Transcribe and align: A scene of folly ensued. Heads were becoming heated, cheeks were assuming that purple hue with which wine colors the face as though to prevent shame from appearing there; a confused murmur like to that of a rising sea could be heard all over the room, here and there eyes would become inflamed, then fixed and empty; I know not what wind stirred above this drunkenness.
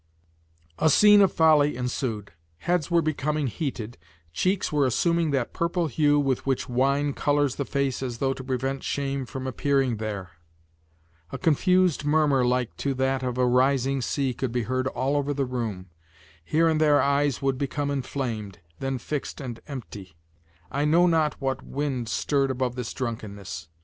A 0.79 0.89
scene 0.89 1.21
of 1.21 1.31
folly 1.31 1.77
ensued. 1.77 2.31
Heads 2.57 2.89
were 2.89 3.03
becoming 3.03 3.45
heated, 3.45 3.99
cheeks 4.33 4.71
were 4.71 4.87
assuming 4.87 5.29
that 5.29 5.53
purple 5.53 5.85
hue 5.85 6.19
with 6.19 6.43
which 6.43 6.67
wine 6.67 7.13
colors 7.13 7.57
the 7.57 7.65
face 7.65 8.01
as 8.01 8.17
though 8.17 8.33
to 8.33 8.43
prevent 8.43 8.81
shame 8.81 9.27
from 9.27 9.45
appearing 9.45 9.97
there; 9.97 10.31
a 11.31 11.37
confused 11.37 12.03
murmur 12.03 12.43
like 12.43 12.75
to 12.77 12.95
that 12.95 13.21
of 13.21 13.37
a 13.37 13.45
rising 13.45 14.01
sea 14.01 14.33
could 14.33 14.51
be 14.51 14.63
heard 14.63 14.87
all 14.87 15.15
over 15.15 15.35
the 15.35 15.45
room, 15.45 15.91
here 16.43 16.67
and 16.67 16.81
there 16.81 16.99
eyes 16.99 17.39
would 17.43 17.59
become 17.59 17.91
inflamed, 17.91 18.57
then 18.79 18.97
fixed 18.97 19.39
and 19.39 19.59
empty; 19.67 20.15
I 20.71 20.83
know 20.83 21.05
not 21.05 21.39
what 21.39 21.61
wind 21.61 22.09
stirred 22.09 22.49
above 22.49 22.73
this 22.73 22.91
drunkenness. 22.91 23.67